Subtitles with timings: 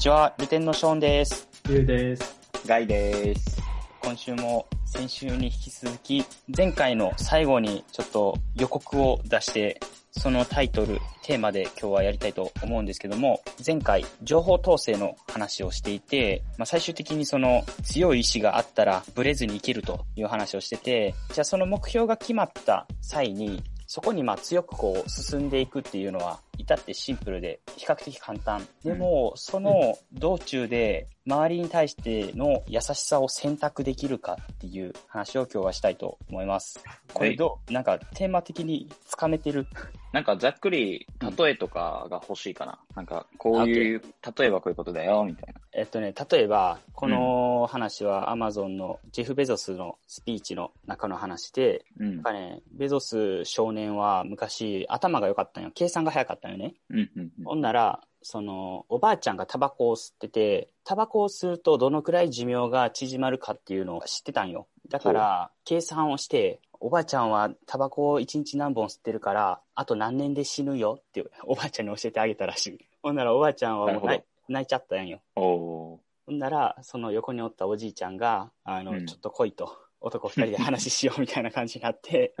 [0.00, 1.46] ちは、ルテンのショーンです。
[1.68, 2.40] ゆうです。
[2.66, 3.60] ガイです。
[4.02, 6.24] 今週も先週に引き続き、
[6.56, 9.78] 前回の最後にちょっと予告を出して、
[10.12, 28.66] そのタイトル、テーマで今日はやりたいと思うんですけども、前回、情報統制の話をしていて、まあ、最終的にその強い意志があったらブレずにいけるという話をしてて、じゃあその目標が決まった際に、そこにまあ強くこう進んでいくっていうのは、至ってシンプルで比較的簡単。
[28.84, 36.82] でも、その道中で周りに対しての優しさを選択できるかっていう話を今日はしたいと思います。
[37.12, 37.72] これどう？
[37.72, 39.66] なんかテーマ的につかめてる？
[40.12, 41.06] なんかざっくり
[41.38, 42.80] 例えとかが欲しいかな。
[42.96, 44.02] なんかこういう、
[44.36, 45.60] 例えばこういうことだよ、みたいな。
[45.72, 52.22] えっとね、例えば、この話は Amazon のジェフ・ベゾスのスピーチの中の話で、うんなん。
[52.24, 55.70] かね、ベゾス少年は昔頭が良かったんよ。
[55.72, 56.74] 計算が早かったね。
[56.90, 57.10] うん。
[57.16, 57.30] うん。
[57.44, 64.66] ほんなら、その、おばあちゃんがタバコを吸ってて、タバコを吸うとどのくらい寿命が縮まるかっていうのを知ってたんよ。
[64.88, 70.98] だから、計算をして、おばあちゃんはタバコを1日何本吸ってるから、あと何年で死ぬよ？
[70.98, 72.78] っておばあちゃんに教えてあげたらしい。
[73.02, 75.20] ほんならおばあちゃんはもう泣い泣いちゃったんよ。
[75.34, 76.00] ほ
[76.32, 79.76] んなら、その横におったおじいちゃんが、あの、うんちょっと来いと。
[80.00, 82.34] 男二人で話しようみたいな感じになって、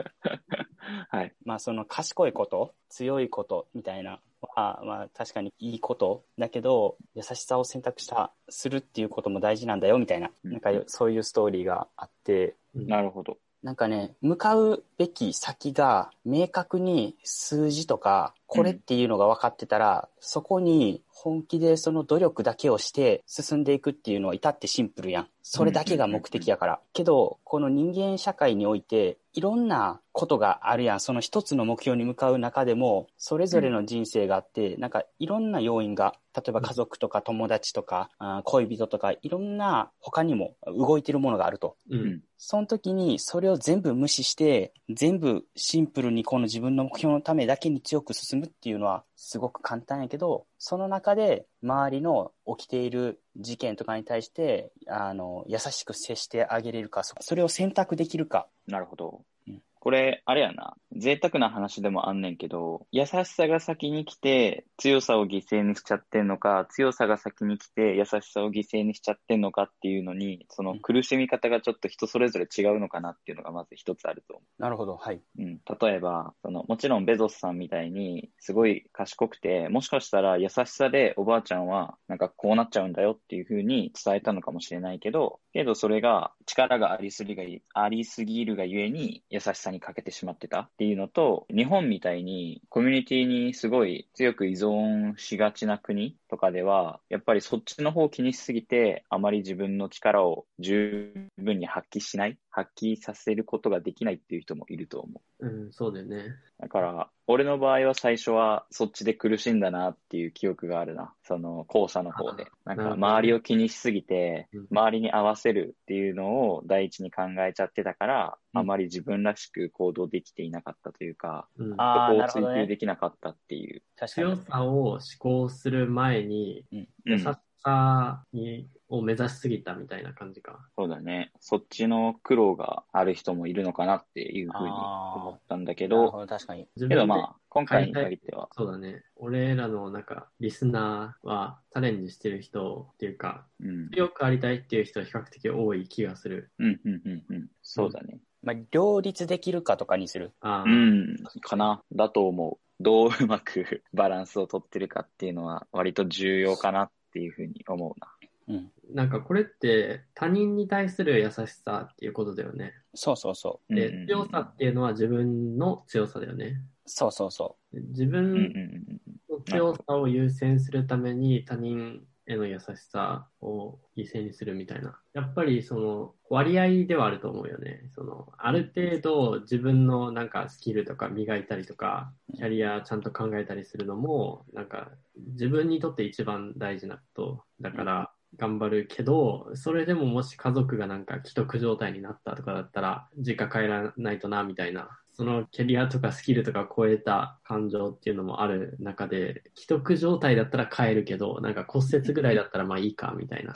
[1.10, 1.34] はい。
[1.44, 13.38] まあその賢いこと、強いことみたいなは、まあ確かにいいことだけど、優しさを選択した、するっていうことも大事なんだよみたいな、うんなんかそういうストーリーがあって、なるほど。
[13.62, 25.28] なんかね、向かうべき先が明確に数字とか、これっていうのが分かってたら、そこに本気でその努力だけをして進んでいくっていうのは至ってシンプルやん。
[25.42, 26.80] それだけが目的やから。
[26.92, 31.00] けど、この人間社会において、いろんなことがあるやん。
[31.00, 41.76] その一つの目標に向かう中でも、それぞれの人生があって、なんかいろんな要因が、例えば家族とか友達とか、あー恋人とか、いろんな他にも動いてるものがあると。
[41.88, 41.96] う。
[41.96, 42.20] うんん。
[42.38, 58.48] その時にそれを全部無視して、全部シンプルにこの自分の目標のためだけに強く進むっていうのはすごく簡単やけど、その中で周りの起きている事件とかに対して、あの、優しく接してあげれるか、そそれを選択できるか。
[58.66, 59.62] なるほどうん。
[59.78, 60.76] これ、あれやな。
[60.92, 74.62] 贅沢な話でもあんねんけど、優しさが先に来て、強さを犠牲にしちゃってんのか、強さが先に来て、優しさを犠牲にしちゃってんのかっていうのに、その苦しみ方がちょっと人それぞれ違うのかなっていうのがまず一つあると思う。
[74.62, 75.20] なるほど、はい。
[75.38, 87.42] うん、例えば、その、もちろんベゾスさんみたいに、すごい賢くて、もしかしたら優しさでおばあちゃんは、なんかこうなっちゃうんだよっていう風に伝えたのかもしれないけど、けどそれが力がありすぎが、
[87.74, 94.69] ありすぎるがゆえに優しさに欠けてしまってたっていうのと、日本みたいにコミュニティにすごい強く依存
[95.16, 105.46] しがちな国とかでは、やっぱりそっちの方を気にしすぎて、あまり自分の力を十分に発揮しない、発揮させることができないっていう人もいると思う。
[105.46, 106.34] うん、そうだよね。
[106.58, 111.14] だから、俺の場合は最初はそっちで苦しんだなっていう記憶があるな。
[111.22, 112.48] その後者の方で。
[112.64, 123.82] なんか周りを気にしすぎてうん、周りに合わせるっていうのを第一に考えちゃってたから、うんあまり自分らしく行動できていなかったというか、うん、そこを追求できなかったっていう。
[123.96, 124.44] 確かに強。
[124.44, 127.24] さを思考する前に、うんうん優し
[127.62, 130.68] さにを目指しすぎたみたいな感じか。
[130.76, 131.32] そうだね。
[131.40, 136.66] そっちの苦労がある人もいるのかなっていうふうに思ったんだけど、なるほど、確かに。
[136.76, 139.04] けどまあ、今回に限っては、そうだね。
[139.16, 143.90] 俺らのなんか、リスナーはチャレンジしてる人っていうか、うん。
[143.90, 146.50] 強くありたいっていう人は比較的多い気がする。
[146.58, 147.48] うん、うん、うん、うん。
[147.62, 148.18] そうだね。
[148.42, 150.32] まあ、両立できるかとかにする。
[150.40, 151.82] ああ、うん、かな。
[151.92, 152.82] だと思う。
[152.82, 158.08] どううまくバランスを取ってるかっていうのは割と重要かなっていうふうに思うな。
[158.50, 158.94] うん。
[158.94, 162.74] なんかこれって他人に対する優しさっていうことだよね。
[162.94, 163.74] そうそうそう。
[163.74, 166.60] で、うんうんうん強さっていうのは自分の強さだよね。
[166.86, 174.98] そうそうそ自うんうん分うんの強さを優先するために他人への優しさを犠牲にするみたいな。
[175.14, 177.90] やっぱりその割合ではあると思うよね。
[177.94, 184.90] そのある程度自分のなんかスキルとか磨いたりとか、キャリアちゃんと考えたりするのも、なんか
[185.32, 194.88] 自分にとって一番大事なことだから頑張るけど、それでももし家族がなんか既得状態になったとかだったら、実家帰らないとなみたいな。
[195.12, 203.52] そのキャリアとかスキルとか超えた感情っていうのもある中で、既得状態だったら帰るけど、なんか骨折ぐらいだったらまあいいかみたいな。
[203.52, 203.54] っ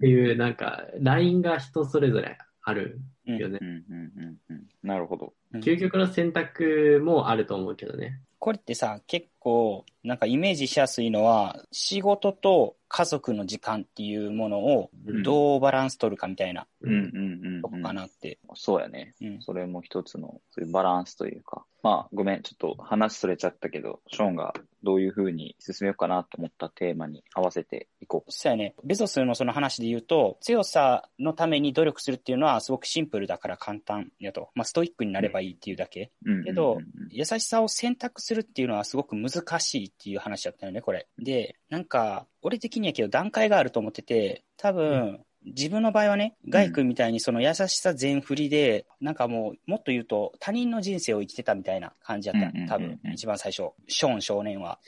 [0.00, 3.58] ていう、なんか、ラインが人それぞれあるよね。
[3.60, 3.84] うんうん
[4.16, 4.66] うんうん。
[4.84, 5.34] なるほど。
[5.52, 8.20] うん究極の選択もあると思うけどね。
[8.38, 14.90] これってさ、結構、なんかイメージしやすいのは、仕事と家族の時間っていうものを
[15.24, 16.66] どうバランス取るかみたいな
[17.62, 18.38] とこかなって。
[18.54, 19.14] そうやね。
[19.20, 19.42] うん。
[19.42, 21.64] それも一つの、そういうバランスというか。
[21.82, 28.32] まあ、ごめん、ちょっと話それちゃったけど、ショーンがどういう風に進めようかなと思ったテーマに合わせていこう。
[28.32, 28.74] そうやね。
[28.82, 34.48] ベゾスのその話で言うと、強さのために努力するっていうのはすごくシンプルだから簡単やと。
[34.56, 36.10] まあ、ストイックになればいいっていうだけ。
[36.44, 36.78] けど、
[37.10, 41.06] 優しさを選択するっていうのはすごく難しいっていう話だったよね、これ。
[41.18, 53.70] で、なんか、俺的にはけど段階があると思ってて、多分、自分の場合はね、ガイ君みたいにその優しさ全振りで、なんかもう、もっと言うと他人の人生を生きてたみたいな感じだったうんうんうんうん多分、一番最初。
[53.86, 54.80] ショーン少年は。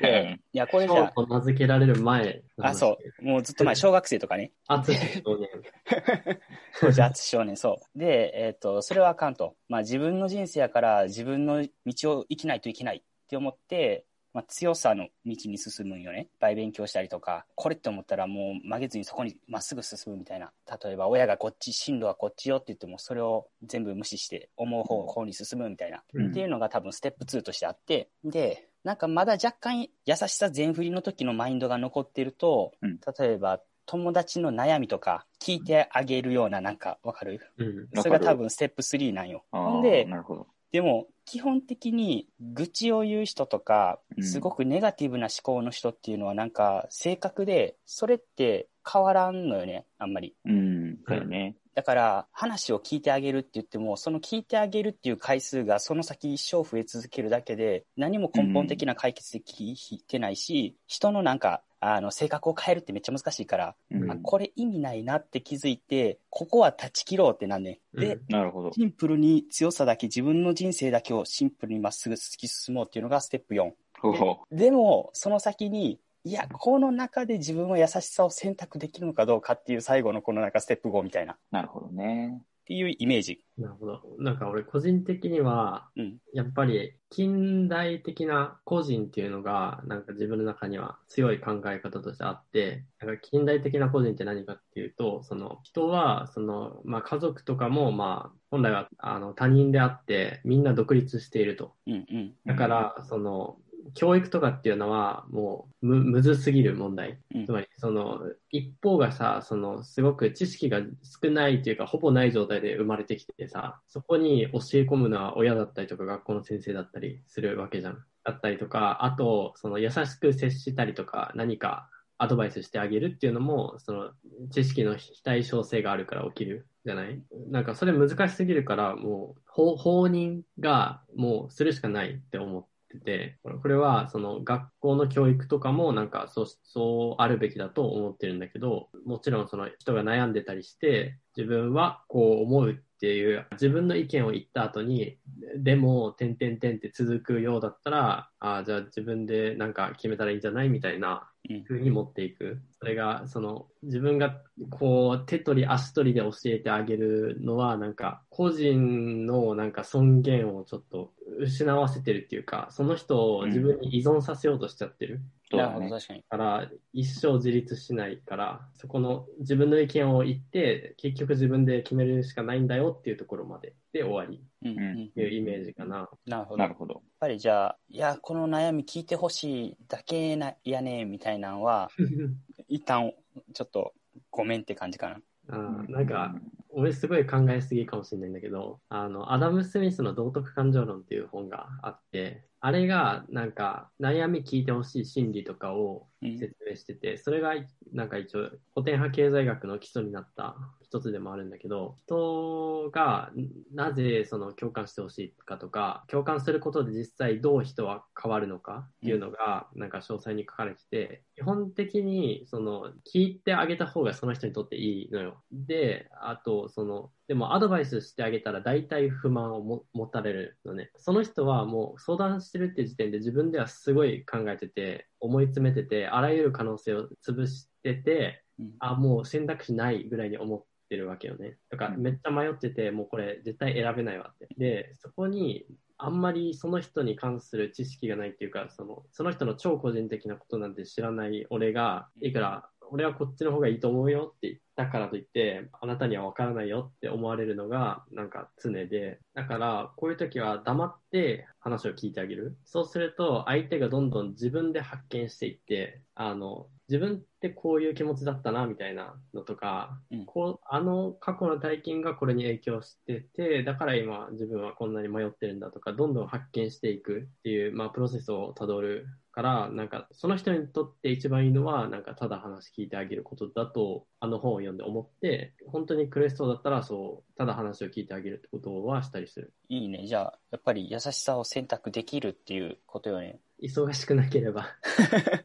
[0.00, 2.42] で、 いや、これじゃショーと名付けられる前。
[2.58, 3.24] あ、そう。
[3.24, 4.52] もうずっと前、小学生とかね。
[4.68, 5.48] あ少年。
[6.80, 7.98] 当時、淳少年、そう。
[7.98, 9.54] で、えっ、と、それはあかんと。
[9.68, 16.22] まあ自分の人生やから自分の道を生きないといけないって思って、まあ強さの道に進むんよね。
[16.22, 20.52] いっぱい勉強したりとか、これって思ったらもう曲げずにそこにまっすぐ進むみたいな。
[20.84, 26.02] 例えば親がこっち、進路はこっちよって言っても、それを全部無視して思う方向に進むみたいな。
[26.12, 37.38] うんっていうのが多分ステップ2としてあって、で、なんかまだ若干優しさ全振りの時のマインドが残ってると、うん例えば友達の悩みとか聞いてあげるようななんかわかる？
[37.58, 37.88] うん。
[38.02, 39.44] それが多分ステップ3なんよ。
[39.82, 40.46] で、なるほど。
[40.74, 50.34] でも基本的に愚痴を言う人とかう、んすごくネガティブな思考の人っていうのはなんか性格で、それって変わらんのよね、あんまり。
[50.44, 51.54] うん、そう。
[51.76, 59.76] だから、話を聞いてあげるって言っても、その聞いてあげるっていう回数がその先一生増え続けるだけで、何も根本的な解決でき
[60.08, 68.00] てないし、人のなんか、あの、性格を変えるってめっちゃ難しいから、うんあこれ意味ないなって気づいて、ここは断ち切ろうってなんねん。
[68.00, 68.72] で、うんなるほど。
[68.72, 73.72] シンプルに強さだけ、自分の人生だけをシンプルにまっすぐ突き進もうっていうのがステップ4。
[74.00, 82.40] ほほでも、その先に、いや、この中で自分は優しさを選択できるのかどうかっていう最後のこのなんかステップ5みたいな、っなるほどね。
[82.64, 83.44] ていうイメージ。
[83.58, 84.02] なるほど。
[84.18, 86.18] なんか俺個人的には、うん。
[86.32, 101.74] やっぱり近代的な個人っていうのが、なんか自分の中には強い考え方としてあって、なんか近代的な個人って何かっていうと、その人は、その、まあ家族とかも、まあ本来はあの他人であって、みんな独立していると。
[101.86, 102.34] うんうん。
[102.46, 103.58] だから、その、
[103.94, 107.18] 教育とかっていうのはもうむむずすぎる問題。
[107.34, 108.20] うんつまり、その、
[108.50, 118.02] 一方がさ、その、すごく知識が少ないというか、ほぼない状態で生まれてきてさ、そこに教え込むのは親だったりとか、学校の先生だったりするわけじゃん。
[118.24, 124.12] だったりとか、あと、その、優しく接したりとか、何かアドバイスしてあげるっていうのも、その、
[124.50, 127.22] 知識の非対称性があるから起きるじゃない？
[127.50, 132.68] なんか、それ難しすぎるから、もう、放放任が、もう、するしかないって思って
[132.98, 145.18] て、これはその学校の教育とかもなんかそうそうあるべきだと思ってるんだけど、もちろんその人が悩んでたりして、自分はこう思うっていう自分の意見を言った後に、
[145.56, 152.62] でも、点々点って続くようだったら、ああ、じゃあ自分でなんか決めたらいいんじゃないみたいなうん風に持っていく。
[152.80, 154.40] それが、その、自分が、
[154.70, 165.20] こう、手取り足取りで教えてあげるのは、なんか、個人の、なんか、尊厳をちょっと失わせてるっていうか、その人を自分に依存させようとしちゃってる。
[165.56, 166.00] なるほど、そうだね。
[166.00, 166.22] 確かに。
[166.24, 175.04] から、一生自立しないから、そこの自分の意見を言って、結局自分で決めるしかないんだよっていうところまでで終わりうんうん。
[175.06, 176.08] っていうイメージかな。
[176.26, 176.62] なるほど。
[176.62, 177.02] やっなるほど。
[177.20, 181.90] ぱりじゃあ、いや、この悩み聞いてほしいだけなやねみたいなのは、
[182.68, 183.12] 一旦、
[183.52, 183.92] ちょっと、
[184.30, 185.20] ごめんって感じかな。
[185.48, 186.34] あーなんか、
[186.70, 196.38] 俺すごい考えすぎかもしれないんだけど、あの、アダム・スミスの道徳感情論っていう本があって、あれがなんか悩み聞いてほしい心理とかをうん。
[196.38, 197.52] 説明してて、それが
[197.92, 203.30] なんか一応古典派経済学の基礎になった一つでもあるんだけど、人が
[203.70, 215.44] なぜその共感してほしいかとか、共感することで実際どう人は変わるのかっていうのがなんか詳細に書かれてて、基本的にその聞いてあげた方がその人にとっていいのよ。
[215.52, 220.90] で、あとその、でもアドバイスしてあげたら大体不満をも持たれるのね。
[220.96, 231.56] その人はもう相談してるって時点で自分ではすごい考えてて、思い詰めてて、あらゆる可能性を潰してて、うんあ、もう選択肢ないぐらいに思ってるわけよね。
[231.70, 234.48] だからうんめっちゃ迷ってて、もうこれ絶対選べないわって。
[234.58, 235.66] で、そこに
[235.96, 249.20] あんまりその人に関する知識がないっていうか、そのその人の超個人的なことなんて知らない俺が、いくら俺はこっちの方がいいと思うよってだからといって、あなたには分からないよって思われるのが、なんか常で。
[249.34, 252.56] だから、こういう時は黙って話を聞いてあげる。
[252.64, 279.52] そうすると、相手がどんどん自分で発見していって、あの、自分ってこういう気持ちだったな、みたいなのとか、うんこう、あの過去の体験がこれに影響してて、だから今自分はこんなに迷ってるんだとか、どんどん発見していくっていう、まあ、プロセスをたどるから、なんか、その人にとって一番いいのは、なんか、ただ話聞いてあげることだと、あの本を読んで思って、本当に苦しそうだったら、そう、ただ話を聞いてあげるってことはしたりする。
[279.68, 280.06] いいね。
[280.06, 283.40] じゃあ、やっぱり優しさを選択できるっていうことよね。
[283.60, 284.68] 忙しくなければ。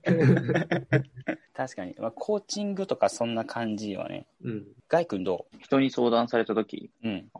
[1.56, 1.96] 確かに。
[1.98, 4.28] まあ、コーチングとかそんな感じよね。
[4.44, 4.68] うん。
[4.88, 7.30] ガイ君ど人に相談されたとき、ううん。
[7.34, 7.40] あ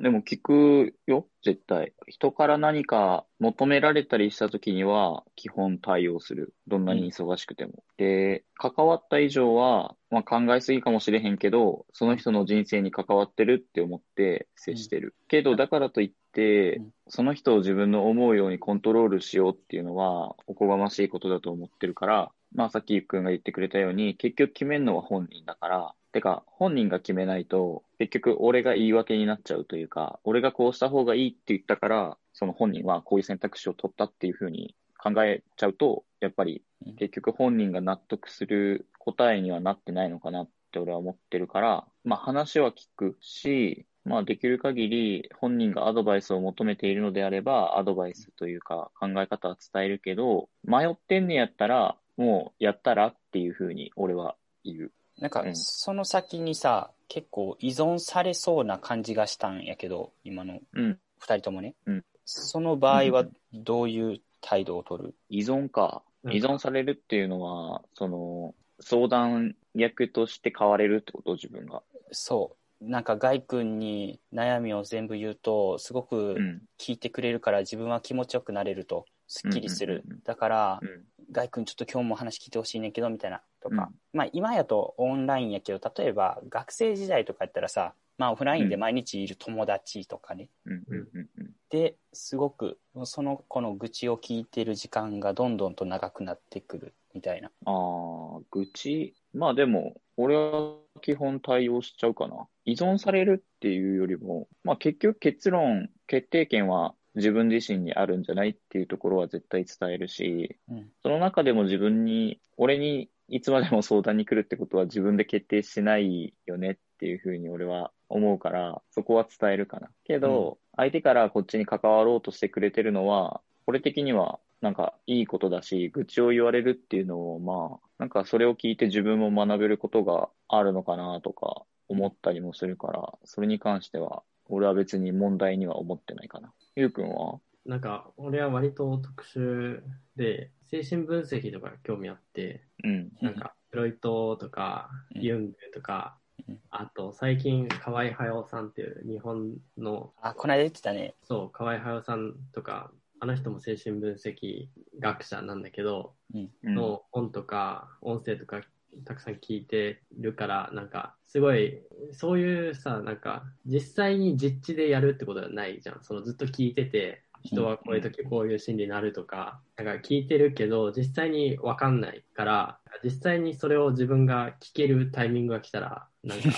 [0.00, 1.92] あ、でも聞くよ、絶対。
[2.08, 6.52] 人から何か求められたりしたときには、基本対応する。
[6.68, 7.84] どんなに忙しくても。
[7.96, 15.14] で、関わった以上は、まあ考えすぎかもしれへんけど、その人の人生に関わってるって思って接してる。
[15.28, 34.74] けど、だからといってうん、その人を自分の思うようにコントロールしようっていうのは、おこがましいことだと思ってるから、まあさっきゆっくんが言ってくれたように、結局決めるのは本人だから、てか、本人が決めないと、結局俺が言い訳になっちゃうというか、俺がこうした方がいいって言ったから、その本人はこういう選択肢を取ったっていうふうに
[35.06, 54.92] 考えちゃうと、やっぱりうん結局本人が納得する答えにはなってないのかなって俺は思ってるから、まあ話は聞くし、まあできる限り本人がアドバイスを求めているのであれば、アドバイスというか考え方は伝えるけど、迷ってんねやったら、もうやったらっていうふうに俺は言う。
[55.18, 60.98] なんかう、んその先にさ、結構依存されそうな感じがしたんやけど、今のうん。
[61.18, 61.74] 二人ともね。
[61.86, 66.04] うんその場合はどういう態度を取る依存か。
[66.24, 71.32] 依存されるっていうのは、その、相談役として変われるってこと？
[71.34, 71.82] 自分が。
[72.12, 72.84] そう。
[72.84, 76.62] なんか、ガイ君に悩みを全部言うと、すごくうん。
[76.78, 79.06] 聞いてくれるから自分は気持ちよくなれると。
[79.26, 80.04] すっきりする。
[80.24, 81.04] だからう、ん。
[81.32, 83.42] ガイ君ちょっと今日も話聞いてほしいねんけど、みたいな。
[83.60, 83.88] とか。
[83.90, 90.48] うんまあ、今やとオンラインやけど、例えば学生時代とかやったらさ、まあ、オフラインで毎日いる友達とかね。
[90.64, 90.72] うん。
[90.88, 90.98] うん。
[90.98, 91.28] うん。
[91.38, 91.50] うん。
[91.70, 97.50] で、すごく、その子の愚痴を聞いてる時間がどんどんと長くなってくるみたいな。
[97.64, 99.14] ああ、愚痴？
[99.34, 102.46] まあでも、俺は基本対応しちゃうかな。
[102.64, 110.90] 依存されるっていうよりも、まあ結局結論、決定権は自分自身にあるんじゃないっていうところは絶対伝えるし、うん。
[111.02, 119.88] その中でも自分に、俺にいつまでも相談に来るってことは自分で決定してないよねっていうふうに俺は思うから、そこは伝えるかな。
[120.04, 136.52] けど、相手からこっちに関わろうとしてくれてるのは、俺的にはなんかいいことだし、愚痴を言われるっていうのを、まあ、なんかそれを聞いて自分も学べることがあるのかなとか思ったりもするから、それに関しては、俺は別に問題には思ってないかな。
[136.76, 137.40] ゆうくんは？
[137.64, 139.80] なんか、俺は割と特殊
[140.14, 143.10] で、精神分析とか興味あって、うん。
[143.20, 146.25] なんか、フロイトとか、うんユングとかうん、
[146.70, 151.14] あと、最近、河合隼さんっていう日本の、あ、この間言ってたね。
[151.22, 154.68] そう、河合隼さんとか、あの人も精神分析
[155.00, 156.50] 学者なんだけど、うん。
[156.64, 158.60] うんの本とか音声とか
[159.04, 161.80] たくさん聞いてるから、なんか、すごい、
[162.12, 165.98] そういうさ、なんか、実際に実地でやるってことはないじゃん。
[166.02, 176.50] そのずっと聞いてて、人はこういう時こういう心理になるとか、なんか聞いてるけど、実際にわかんないから、実際にそれを自分が聞けるタイミングが来たら、なんか、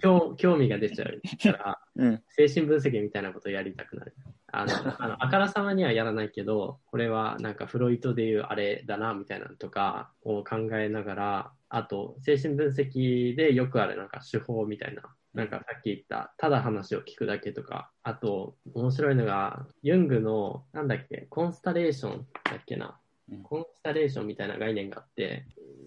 [0.00, 1.20] 興興味が出ちゃう
[1.52, 2.22] から、 うん。
[2.28, 4.14] 精神分析みたいなことをやりたくなる。
[4.52, 23.00] あの、あのあからさまにはやらないけど、これはなんかフロイトでいうあれだな、みたいなのとかを考えながら、あと、精神分析でよくあるなんか手法みたいな、なんかさっき言った、ただ話を聞くだけとか、あと、面白いのが、ユングの、なんだっけ、コンスタレーションだっけな
[23.32, 23.42] うん。
[23.42, 25.46] コンスタレーションみたいな概念があって、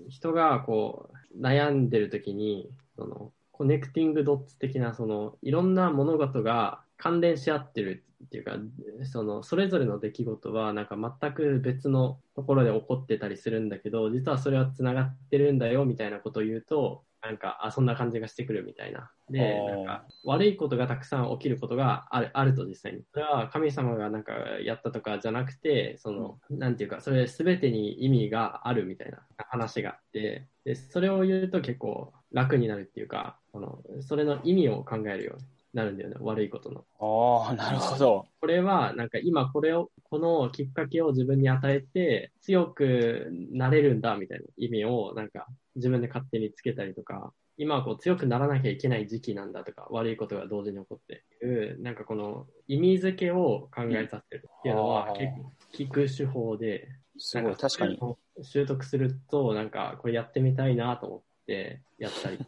[0.09, 8.57] 人がこう、悩んでる時に、その、コネクティングドッツ的な、その、いろんな物事が関連し合ってるっていうか、
[9.05, 19.11] その、それぞれの出来事は、なんか全く別のところで起こってたりするんだけど、実はそれはつながってるんだよ、みたいなことを言うと、なんか、あ、そんな感じがしてくるみたいな。
[19.29, 23.03] で、なんか、悪いことがたくさん起きることがある、あると実際に。
[23.13, 24.33] それは神様がなんか
[24.63, 36.85] やったとかじゃなくて、その、なんていうか、それ全てに意味があるみたいな話があって、で、それを言うと結構楽になるっていうか、その、それの意味を考えるようになるんだよね、悪いことの。
[36.99, 38.25] ああ、なるほど。
[38.39, 57.99] これは、なんか今これを、このきっかけを自分に与えて、強くなれるんだみたいな意味を、なんか自分で勝手につけたりとか、今はこう強くならなきゃいけない時期なんだとか、悪いことが同時に起こっていう、なんかこの意味付けを考えさせるっていうのはうん結構聞く手法で、すごい、確かに。。
[58.41, 62.39] 習得すると、なんかこれやってみたいなと思ってやったり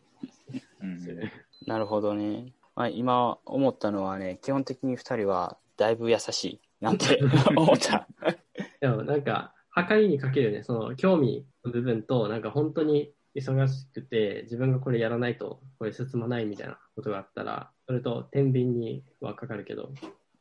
[0.81, 1.29] うんする。
[1.67, 2.53] なるほどね。
[2.75, 6.61] まあ、今思ったのはね、基本的に二人はだいぶ優しい。
[6.79, 7.19] なんて
[7.55, 8.07] 思った。
[8.79, 19.91] でもなんか、測りにかけるね、その興味の部分と、なんか本当に忙しくて、自分がこれやらないと、これ進まないみたいなことがあったら、それと天秤にはかかるけど、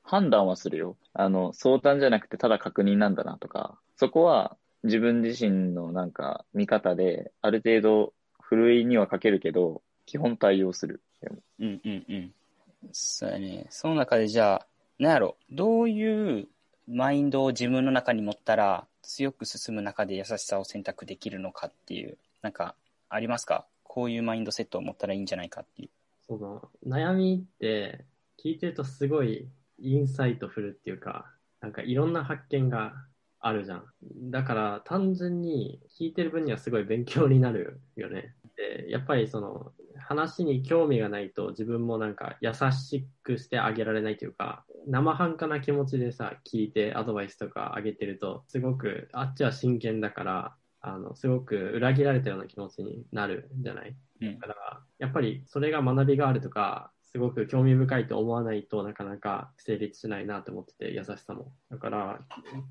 [0.03, 0.97] 判断はするよ。
[1.13, 11.01] あの、相談じゃなくてただ確認なんだなとか、そこは自分自身のなんか見方で、ある程度、ふるいにはかけるけど、基本対応する。
[11.61, 12.35] うんうんうん。
[12.91, 13.67] そうやね。
[13.71, 14.67] その中でじゃあ、
[14.99, 16.49] なんやろ、どういう
[16.89, 22.75] マインドを自分の中に持ったら、強く進む中で優しさを選択できるのかっていう、なんか、
[23.09, 23.66] ありますか？
[23.83, 25.88] こういうマインドセットを持ったらいいんじゃないかっていう。
[26.26, 28.04] その悩みって
[28.42, 29.49] 聞いてるとすごい
[29.81, 31.26] insightful っていうか、
[31.61, 32.92] なんかいろんな発見が
[33.40, 33.85] あるじゃん。
[34.30, 38.37] だから単純に聞いてる分にはすごい勉強になるよね。
[38.57, 53.95] で、やっぱりその話に興味がないと自分もなんか優しくしてあげられないというか、生半可な気持ちでさ、聞いてアドバイスとかあげてると、すごくあっちは真剣だから、あの、すごく裏切られたような気持ちになるんじゃない？
[54.23, 61.53] うんだから、やっぱりそれが学びがあるとか、すごく興味深いと思わないとなかなか成立しないなと思ってて、優しさも。
[61.71, 62.21] だから、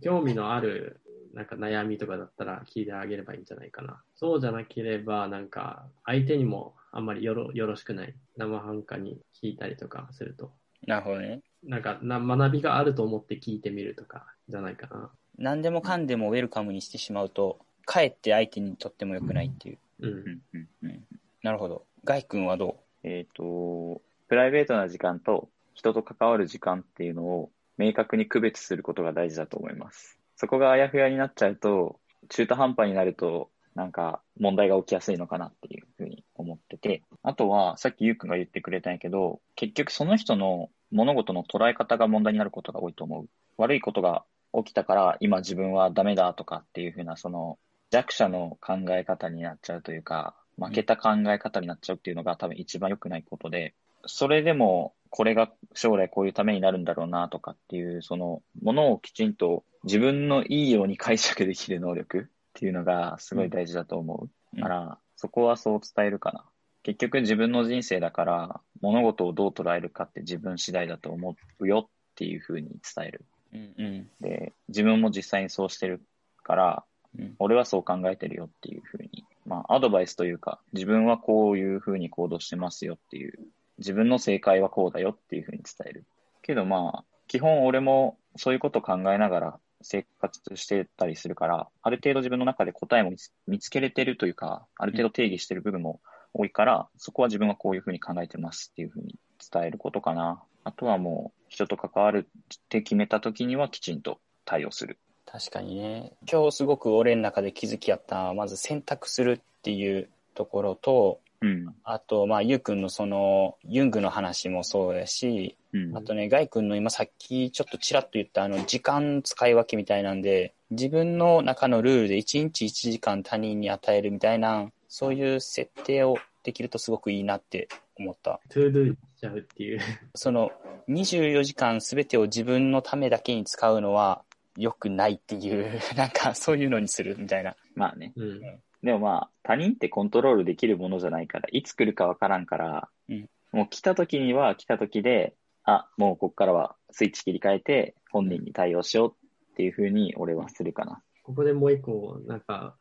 [0.01, 1.01] 興味のある
[1.33, 4.01] なんか悩みとかだったら聞いてあげればいいんじゃないかな。
[4.15, 8.15] そうじゃなければ、なんか相手にもあんまりよろよろしくない。
[8.37, 10.51] 生半可に聞いたりとかすると。
[10.87, 11.41] なるほどね。
[11.63, 15.09] なんかな学びがあると思って聞いてみるとかじゃないかな。
[15.37, 19.77] 何でもかんでもウェルカムにしてしまうと、かえって相手にとっても良くないっていう。
[20.01, 20.09] うん。
[20.09, 21.03] うんうんうん
[21.41, 21.85] なるほど。
[22.03, 30.19] ガイ君はどえっ、と、プライベートな時間と人と関わる時間っていうのを明確に区別することが大事だと思います。
[30.35, 37.03] そこがあやふやになっちゃうと、中途半端になると、なんか問題が起きやすいのかなっていうふうに思ってて。
[37.23, 43.29] あとは、さっきゆうくんが言ってくれたんやけど、結局その人の物事の捉え方が問題になることが多いと思う。
[43.57, 44.23] 悪いことが
[44.53, 47.59] 起きたから今自分はダメだとかっていうふうな、その
[47.91, 53.73] 弱者の考え方になっちゃうというか、負けた考え方になっちゃうっていうのが多分一番良くないことで、
[54.05, 62.23] それでもこれが将来こういうためになるんだろうなとかっていう、そのものをきちんと自分のいいように解釈できる能力っ
[62.53, 64.23] ていうのがすごい大事だと思う。
[64.23, 66.43] うんだから、そこはそう伝えるかな。
[66.81, 73.25] 結局自分の人生だから、物事をどう捉えるかって自分次第だと思うよっていうふうに伝える。
[73.53, 74.09] ううんうん。
[74.21, 76.01] で、自分も実際にそうしてる
[76.43, 76.83] から、
[77.17, 83.39] うん俺はそう考えてるよっていうふうに、まあ、アドバイスというか、自分はこういうふうに行動してますよっていう、
[83.79, 86.05] 自分の正解はこうだよっていうふうに伝える。
[86.43, 96.01] けどまあ、基本俺もそういうことを考えながら生活してたりするから、ある程度自分の中で答えも見つ見つけれてるというか、ある程度定義してる部分も
[96.33, 99.15] 多いから、そこは自分はこういうふうに考えてますっていうふうに
[99.51, 100.41] 伝えることかな。
[100.63, 104.97] あとはもう、人と関わるって決めた時にはきちんと対応する。
[105.25, 106.13] 確かにね。
[106.31, 111.73] 今日すごく俺の中で気づきあった、まず選択するっていうところと、うん。
[111.83, 128.41] あと、まあ、ゆうくんのその、ユングの話もそうやし、うんあとね、ガイ君の今さっきちょっとちらっと言ったあの時間使い分けみたいなんで、自分の中のルールで1日1時間他人に与えるみたいな、そういう設定をできるとすごくいいなって思った。
[128.49, 129.79] to do しちゃうっていう。
[130.15, 130.51] その
[130.89, 134.23] 24時間すべてを自分のためだけに使うのは
[134.57, 137.55] 良くないっていう、 なんかそういうのにするみたいな。
[137.75, 138.11] まあね。
[138.15, 138.41] うん。
[138.83, 151.01] でもまあ、他人ってコントロールできるものじゃないから、いつ来るかわからんから、うんもう来た時には来た時で、あ、もうこっからはスイッチ切り替えて、本人に対応しようっていうふうに俺はするかな。
[151.23, 152.75] ここでもう一個、なんか、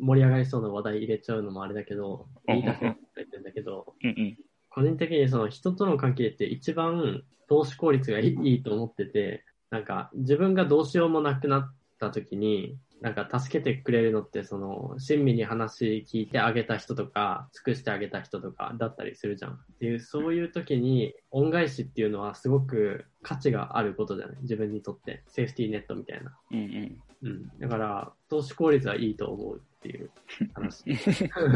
[0.00, 4.38] 盛り上がりそうな話題入れちゃうのもあれだけど、言いたくなってるんだけど、うんうん。
[4.70, 19.52] 個人的にその人との関係って一番投資効率がいいいいと思ってて、なんか自分がどうしようもなくなった時に、なんか助けてくれるのって、その、親身に話聞いてあげた人とか、尽くしてあげた人とかだったりするじゃん。
[19.52, 24.36] っていう、そういう時に、恩返しっていうのはすごく価値があることじゃない？
[24.42, 25.22] 自分にとって。
[25.28, 26.34] セーフティーネットみたいな。
[26.50, 26.98] うんうん。
[27.24, 27.50] うん。
[27.58, 30.10] だから、投資効率はいいと思うっていう
[30.52, 30.84] 話。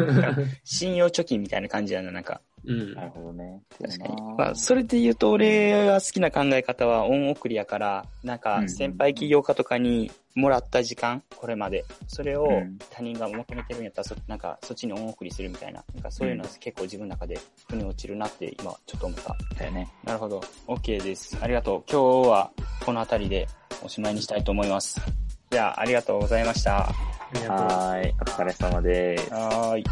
[0.65, 2.41] 信用貯金みたいな感じやな、なんか。
[2.65, 3.05] うんな。
[3.05, 3.63] るほどね。
[3.81, 11.85] 確かにまあ、それで言うと、俺が好きな考え方は恩送りやから、なんか、うん先輩起業家とかにもらった時間、これまで。
[12.07, 15.85] それをうん他人が求めてるんやったら、そなんか、そっちに恩送りするみたいな。
[15.95, 19.37] なんか、そういうのは結構自分の中で腑に落ちるなって、今、ちょっと思った。
[19.55, 19.89] だよね。
[20.05, 20.41] なるほど。
[20.67, 21.37] OK です。
[21.43, 21.85] ありがとう。
[21.91, 22.53] 今日は、
[22.85, 23.47] この辺りで
[23.83, 25.28] おしまいにしたいと思います。
[25.51, 26.73] じゃあ、ありがとうございました。
[26.73, 28.15] はーい。
[28.21, 29.33] お疲れ様です。
[29.33, 29.85] はーい。